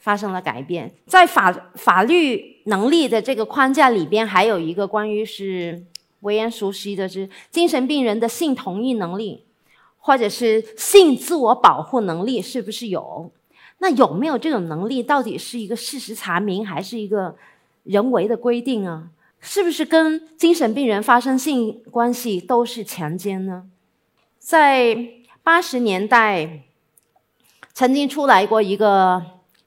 [0.06, 0.94] 发生了改变。
[1.08, 5.84] 在法法律能力的这个框架里边，还有一个关于是
[6.20, 9.44] 为人熟悉的是精神病人的性同意能力，
[9.98, 13.32] 或者是性自我保护能力是不是有？
[13.80, 17.36] 那有没有这种能力，到底是一个事实查明，还是一个
[17.82, 19.10] 人为的规定啊？
[19.39, 23.63] 是不是跟精神病人发生性关系都是强奸呢？
[24.38, 24.96] 在
[25.41, 26.62] 八十年代，
[27.74, 29.24] 曾经出来过一个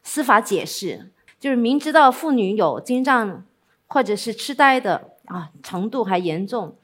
[0.08, 3.44] 司法解释，就是明知道妇女有精障
[3.86, 6.74] 或者是痴呆的啊程度还严重，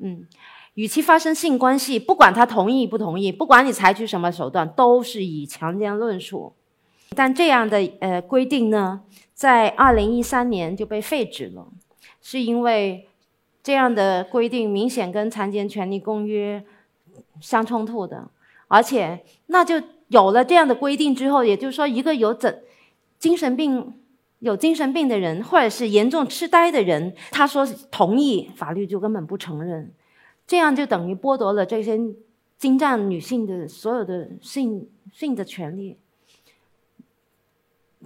[0.00, 0.26] 嗯，
[0.74, 6.52] 与其发生性关系，不管他同意不同意，不管你采取什么手段，都是以强奸论处。
[7.16, 9.00] 但这样的呃规定呢，
[9.32, 11.68] 在二零一三年就被废止了。
[12.20, 13.08] 是因为
[13.62, 16.62] 这样的规定明显跟《残疾人权利公约》
[17.40, 18.28] 相冲突的，
[18.68, 22.62] 而且那就有了这样的规定之后，也就是说，一个有诊
[23.24, 23.94] 精神病、
[24.40, 29.90] 有精神病的人，或者是严重痴呆的人，他说同意，法律就根本不承认，
[30.46, 31.98] 这样就等于剥夺了这些
[32.58, 35.96] 精障女性的所有的性性的权利。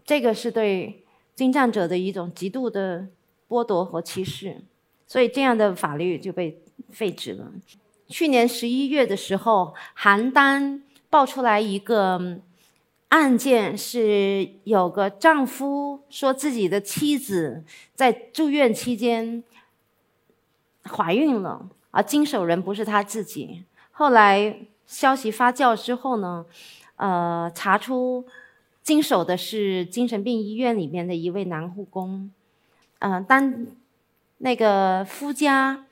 [0.04, 1.04] 这个是对
[1.34, 3.08] 精障者的一种极度的
[3.48, 4.62] 剥夺和歧视，
[5.04, 7.50] 所以这样的法律就被废止了。
[8.06, 12.38] 去年十一月的时候，邯郸爆出来一个。
[13.08, 19.42] 案件是有个丈夫说自己的妻子在住院期间
[20.84, 23.64] 怀孕了，而经手人不是他自己。
[23.90, 26.44] 后来消息发酵之后呢，
[26.96, 28.26] 呃，查出
[28.82, 32.30] 经手的是精神病医院里面的一位男护工。
[32.98, 33.66] 嗯，当
[34.38, 35.86] 那个夫家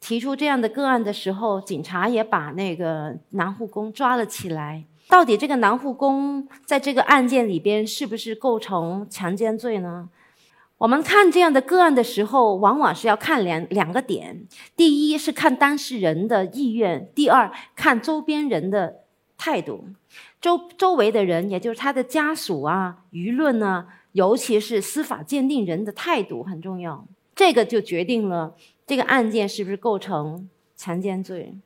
[0.00, 4.84] 提出这样的个案的时候，警察也把那个男护工抓了起来。
[5.12, 10.08] 到底这个男护工在这个案件里边是不是构成强奸罪呢？
[10.78, 19.00] 我们看这样的个案的时候，往往是要看两两个点：第一是看当事人的意愿；第二看周边人的
[19.36, 19.84] 态度。
[20.40, 27.06] 周周围的人，也就是他的家属啊、舆论呢，尤其是司法鉴定人的态度很重要。
[27.36, 28.54] 这个就决定了
[28.86, 31.58] 这个案件是不是构成强奸罪。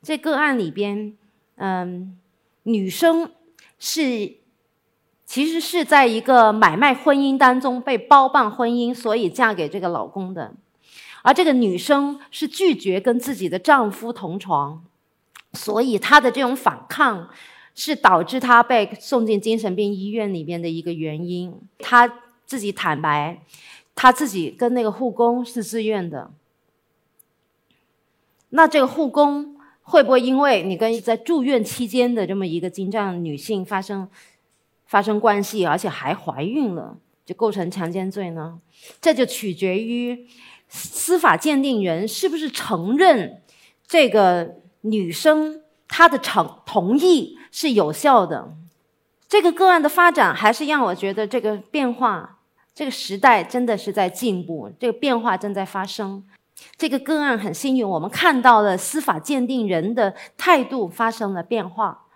[0.00, 1.16] 这个案里边，
[1.56, 2.16] 嗯。
[2.64, 3.32] 女生
[3.78, 4.34] 是，
[5.26, 10.54] 其实是在一个买卖婚姻当中被包办婚姻，所以嫁给这个老公的。
[11.22, 14.84] 而这个女生是拒绝跟自己的丈夫同床，
[15.52, 17.28] 所以她的这种反抗
[17.74, 21.52] 是导致她被送进精神病医院里面的一个原因。
[21.78, 23.42] 她自己坦白，
[23.94, 26.30] 她自己跟那个护工是自愿的。
[28.50, 29.51] 那这个护工。
[29.82, 34.08] 会不会因为你跟在住院期间的这么一个精障女性发生
[34.86, 38.60] 发生关系，而且还怀孕了，就构成强奸罪呢？
[39.00, 40.26] 这就取决于
[40.68, 43.42] 司法鉴定人是不是承认
[43.86, 48.54] 这个女生她的承同意是有效的。
[49.28, 52.38] 这个个案的发展还是让我觉得这个变化，
[52.74, 56.22] 这个时代真的是在进步，这个变化正在发生。
[56.76, 62.06] 这个个案很幸运，我们看到了司法鉴定人的态度发生了变化。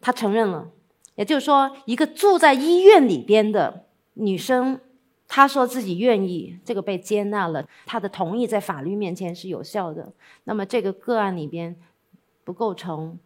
[0.00, 0.68] 他承认了，
[1.16, 4.80] 也就是说，一个住在医院里边的女生，
[5.26, 10.12] 她说自己愿意，这个被接纳了，她的同意在法律面前是有效的。
[10.44, 11.74] 那么这个个案里边
[12.44, 13.18] 不构成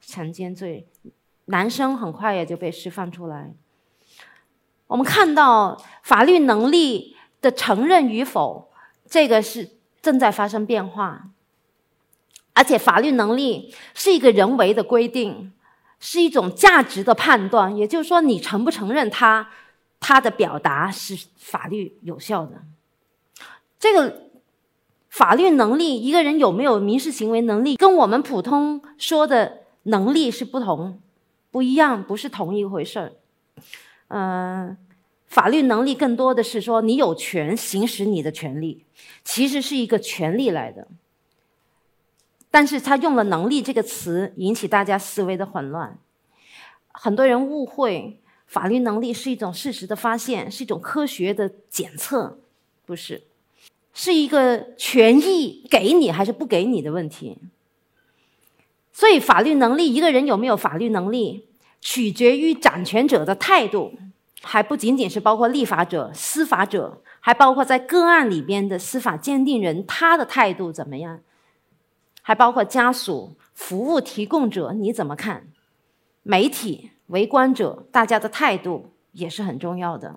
[0.00, 0.86] 强奸罪，
[1.46, 3.52] 男生很快也就被释放出来。
[4.86, 8.71] 我们看到法律能力的承认与否。
[9.12, 9.68] 这个是
[10.00, 11.28] 正在发生变化，
[12.54, 15.52] 而且法律能力是一个人为的规定，
[16.00, 17.76] 是一种价值的判断。
[17.76, 19.50] 也就是说，你承不承认他，
[20.00, 22.62] 他的表达是法律有效的。
[23.78, 24.30] 这个
[25.10, 31.02] 法律能力，一个人有没有民事行为能力，跟我们普通说的能力是不同、
[31.50, 33.12] 不一样，不是同一回事儿。
[34.08, 34.78] 嗯。
[35.32, 38.84] 法律能力更多的是说你有权行使你的权利，
[39.24, 40.86] 其实是一个权利来的。
[42.50, 45.98] 但是他用了“能力”这个词，引起大家思维的混乱。
[46.88, 52.38] 很多人误会法律能力是一种事实的发现，是一种科学的检测，
[52.84, 53.22] 不是，
[53.94, 57.38] 是一个权益给你还是不给你的问题。
[58.92, 61.46] 所以，法律能力，一个人有没有法律能力，
[61.80, 63.94] 取决于掌权者的态度。
[64.42, 71.20] 还不仅仅是包括立法者、司法者，还包括在个案里边的司法鉴定人，他的态度怎么样？
[72.20, 75.48] 还包括家属、服务提供者，你怎么看？
[76.22, 80.16] 媒体、围观者，大家的态度也是很重要的。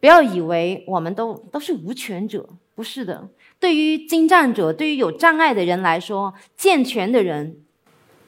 [0.00, 3.28] 不要以为我们都都是无权者，不是的。
[3.58, 7.56] 对于精障者，对于有障碍的人来说，健全的人，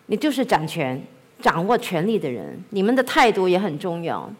[0.06, 1.02] 你就是掌权、
[1.40, 4.30] 掌握权力的人，你们的态度也很重要。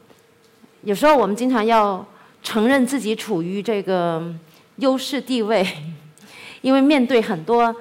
[0.87, 2.07] 有时候我们经常要
[2.45, 4.33] 承认自己处于这个
[4.77, 5.67] 优势地位，
[6.63, 7.75] 因为面对很多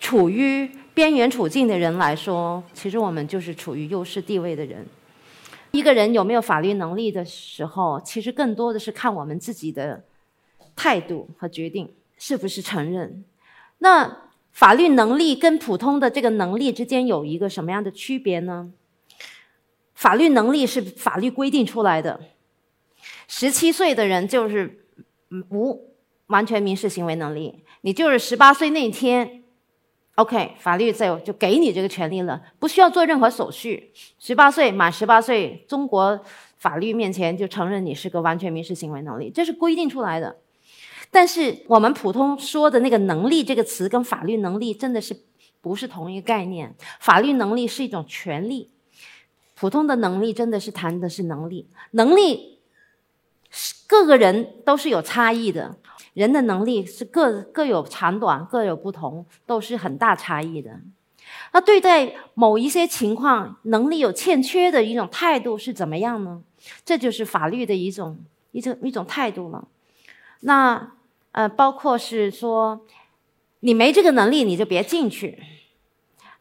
[0.00, 4.84] 处于边缘处境的人来说，其实我们就是处于优势地位的人。
[5.70, 10.02] 一个人有没有法律能力的时候，其实更多的是看我们自己的
[10.74, 13.24] 态度和决定是不是承认。
[13.78, 18.72] 那法律能力跟普通的这个能力之间有一个什么样的区别呢？
[20.02, 22.18] 法律能力是法律规定出来的，
[23.28, 24.84] 十七岁的人就是
[25.48, 25.94] 无
[26.26, 29.44] 完全民事行为能力，你就是十八岁那天
[30.16, 33.92] ，OK，法律在就给你这个权利了，不需要做任何手续。
[34.18, 36.20] 十八岁满十八岁，中国
[36.58, 40.36] 法律面前就承认你是个完全民事行为能力，这是规定出来的。
[41.12, 45.16] 但是我们普通说的那个“能力”这个词，跟法律能力真的是
[45.60, 46.74] 不是同一个概念。
[46.98, 48.68] 法律能力是一种权利，
[49.62, 51.68] 普通的能力真的是谈的是能力。
[51.92, 52.58] 能力
[53.48, 55.76] 是各个人都是有差异的，
[56.14, 60.80] 人的能力是各各有长短，各有不同，都是很大差异的。
[61.52, 66.42] 那对待某一些情况能力有欠缺的一种态度是怎么样呢？
[66.84, 68.18] 这就是法律的一种
[68.50, 69.68] 一种一种态度了。
[70.40, 70.94] 那。
[71.30, 72.84] 呃，包括是说，
[73.60, 75.42] 你没这个能力，你就别进去，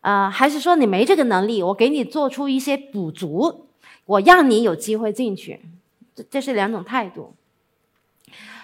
[0.02, 3.68] 呃，还是说你没这个能力，我给你做出一些补足，
[4.06, 5.62] 我让你有机会进去，
[6.16, 7.34] 这这是两种态度。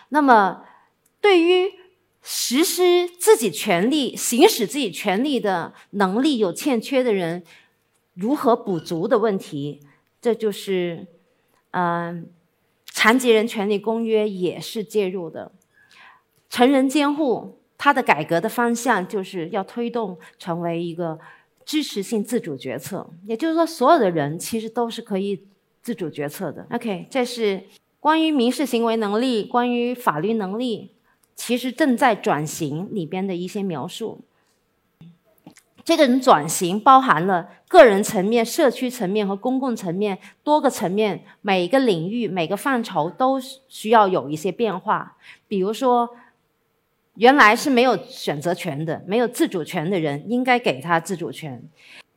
[0.09, 0.63] 那么，
[1.21, 1.73] 对于
[2.21, 7.43] 实施自己权利、行使自己权利的能力有欠缺的人，
[8.15, 9.81] 如何补足的问题，
[10.21, 11.05] 这就是，
[11.71, 12.23] 嗯，
[12.85, 15.51] 《残疾人权利公约》也是介入的。
[16.49, 21.19] 成人监护，它的改革的方向就是要推动成为一个
[21.63, 25.45] 支持性自主决策，也就是说，所有的人其实都是可以
[25.83, 26.65] 自主决策的。
[26.71, 27.65] OK，这是
[27.99, 30.95] 关于民事行为能力、关于法律能力，
[31.35, 34.21] 其实正在转型里边的一些描述。
[35.83, 45.15] 这个人转型包含了个人层面、社区层面和公共层面多个层面，每一个领域、每个范畴都需要有一些变化，
[45.47, 46.09] 比如说。
[47.17, 51.67] 原来是没有选择权的、没有自主权的人，应该给他自主权。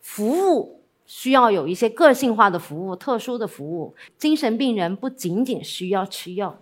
[0.03, 3.95] 服务需要有一些个性化的服务、特殊的服务。
[4.19, 6.61] 精神病人不仅仅需要吃药，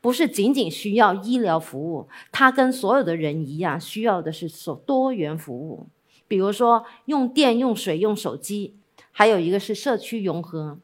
[0.00, 5.88] 不是仅仅需要医疗服务，他跟所有的人一样，需要的是所多元服务。
[6.28, 8.76] 比如说用电、用水、用手机，
[9.10, 10.78] 还有一个是社区融合。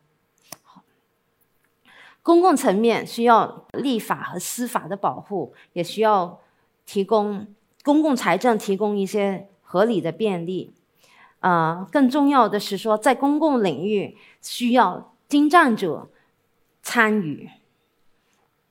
[2.24, 6.40] 公共层面需要立法和司法的保护，也需要。
[6.88, 7.46] 提供
[7.84, 10.72] 公共财政，提供一些合理的便利，
[11.40, 16.08] 啊，更重要的是说，在公共领域需要精障者
[16.82, 17.50] 参与。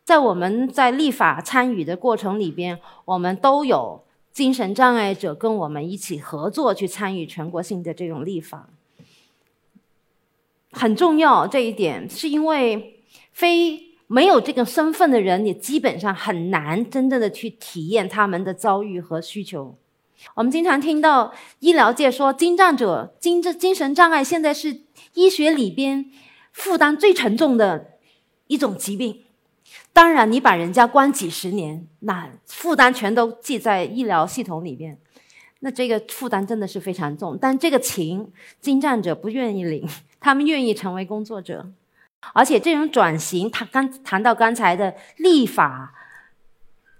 [0.03, 4.03] 在我们在立法参与的过程里边，我们都有
[4.33, 8.67] 精神障碍者跟我们一起合作去参与全国性的这种立法，
[10.71, 11.45] 很重要。
[11.45, 13.86] 这一点是因为非。
[14.07, 19.77] 没有这个身份的人，你基本上很难真正的去体验他们的遭遇和需求。
[20.33, 24.81] 我们经常听到医疗界说，精障者、精精精神障碍现在是
[25.13, 26.09] 医学里边
[26.51, 27.99] 负担最沉重的
[28.47, 29.23] 一种疾病。
[29.93, 34.97] 当然，你把人家关几十年，那负担全都记在医疗系统里边，
[35.59, 37.37] 那这个负担真的是非常重。
[37.39, 38.31] 但这个情，
[38.61, 39.87] 精障者不愿意领，
[40.21, 41.69] 他们愿意成为工作者。
[42.33, 45.93] 而且这种转型，他刚谈到刚才的立法、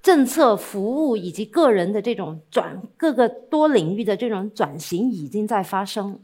[0.02, 6.20] 政策、服务以及个人的这种转各个多领域的这种转型已经在发生，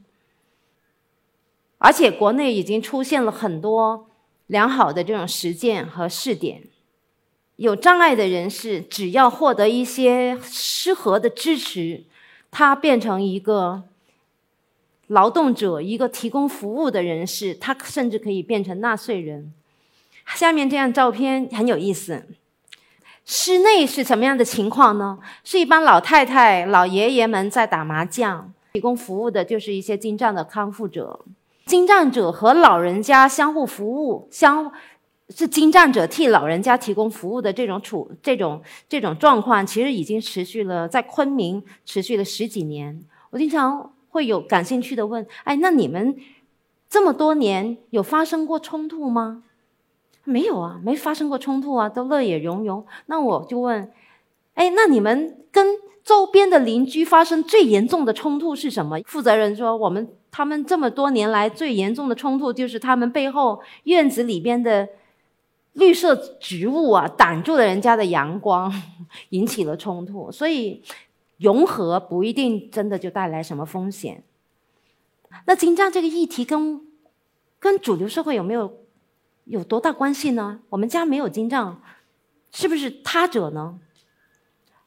[1.77, 4.09] 而且国内已经出现了很多
[4.47, 6.63] 良好的这种实践和试点。
[7.57, 12.05] 有障碍的人士只要获得一些适合的支持，
[12.51, 13.83] 他变成一个。
[15.14, 19.53] 劳动者，一个提供服务的人士，他甚至可以变成纳税人。
[20.36, 22.26] 下面这张照片很有意思。
[23.24, 25.20] 室内是什么样的情况呢？
[25.43, 28.51] 是一帮老太太、老爷爷们在打麻将。
[28.74, 31.24] 提供服务的就是一些精障的康复者。
[31.68, 34.72] 精障者和老人家相互服务，相
[35.30, 42.99] 是精障者替老人家提供服务的这种处这种这种状况，其实已经持续了在昆明持续了十几年。
[43.30, 43.93] 我经常。
[44.14, 46.16] 会有感兴趣的问：哎，那你们
[46.88, 49.43] 这么多年有发生过冲突吗？
[50.24, 52.86] 没有啊，没发生过冲突啊，都乐也融融。
[53.07, 53.91] 那我就问：
[54.53, 55.66] 哎，那你们跟
[56.03, 58.99] 周边的邻居发生最严重的冲突是什么？
[59.07, 64.88] 负责人说：我们他们这么多年来最严重的冲突就是他们背后院子里边的
[65.74, 68.72] 绿色植物啊挡住了人家的阳光，
[69.30, 70.32] 引起了冲突。
[70.32, 70.84] 所以。
[71.43, 74.23] 融合不一定真的就带来什么风险。
[75.45, 76.81] 那金帐这个议题跟
[77.59, 78.79] 跟主流社会有没有
[79.43, 80.61] 有多大关系呢？
[80.69, 81.81] 我们家没有金帐，
[82.51, 83.79] 是不是他者呢？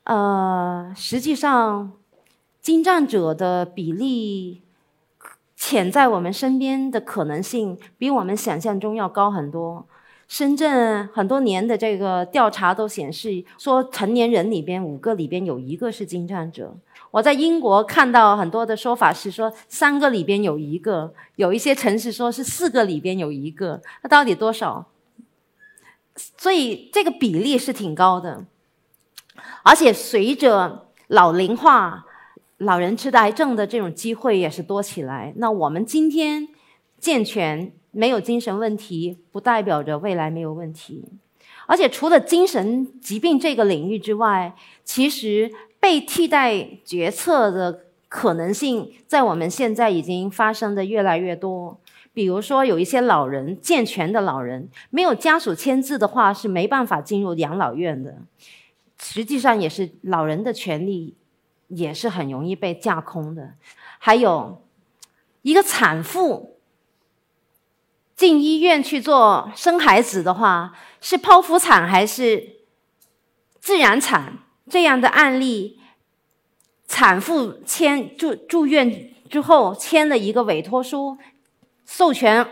[0.04, 1.92] 呃，实际上，
[2.62, 4.62] 金帐者的比例
[5.56, 9.86] 潜在我们身边的可能性比我们想象中要高很多。
[10.28, 16.76] 深圳很多年的这个调查都显示，说成年人里边五个里边有一个是精战者。
[17.12, 24.86] 我在英国看到很多的说法是说三个里边有一个，有一些城市说是四个里边有一个，那到底多少？
[26.16, 28.44] 所以这个比例是挺高的，
[29.62, 32.04] 而且随着老龄化，
[32.58, 35.32] 老人痴呆症的这种机会也是多起来。
[35.36, 36.48] 那我们今天
[36.98, 37.72] 健全。
[37.96, 41.02] 没有精神问题，不代表着未来没有问题。
[41.66, 51.80] 而且除了精神疾病这个领域之外，其实被替代决策的可能性，在我们现在已经发生的越来越多。
[52.12, 58.18] 比如说，有一些老人，健全的老人，没有家属签字的话，是没办法进入养老院的。
[59.00, 61.16] 实际上，也是老人的权利，
[61.68, 63.54] 也是很容易被架空的。
[63.98, 64.62] 还有
[65.40, 66.55] 一个产妇。
[68.16, 72.56] 进医院去做生孩子的话，是剖腹产还是
[73.60, 74.38] 自然产？
[74.68, 75.78] 这样的案例，
[76.88, 81.16] 产妇签住住院之后签了一个委托书，
[81.84, 82.44] 授权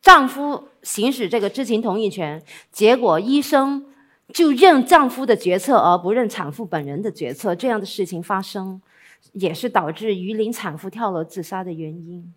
[0.00, 2.42] 丈夫行使这个知情同意权，
[2.72, 3.86] 结果医生
[4.32, 8.80] 就认丈夫的决策而不认产妇本人的决策，这样的事情发生，
[9.34, 12.34] 也是导致榆林产妇跳楼自杀的原因。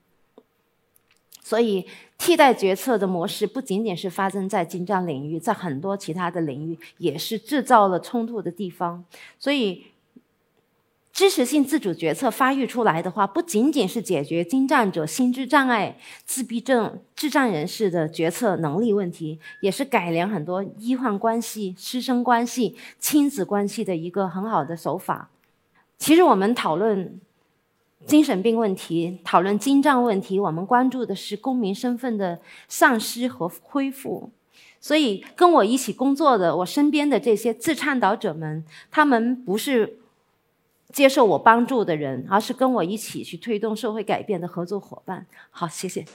[1.48, 1.86] 所以，
[2.18, 9.06] 替代决策的模式不仅仅是发生在精战领域，在很多其他的领域也是制造了冲突的地方。
[9.40, 9.86] 所以，
[11.14, 25.30] 支持性自主决策发育出来的话，不仅仅是解决精战者心智障碍、自闭症、智障人士的决策能力问题，也是改良很多医患关系、师生关系、亲子关系的一个很好的手法。
[25.98, 27.22] 其实，我们讨论。
[28.06, 34.32] 精神病问题，讨论经障问题，我们关注的是公民身份的丧失和恢复。
[34.80, 39.98] 所以，跟我一起工作的，我身边的这些自倡导者们，他们不是
[40.94, 45.26] 接受我帮助的人，而是跟我一起去推动社会改变的合作伙伴。
[45.50, 46.06] 好，谢谢。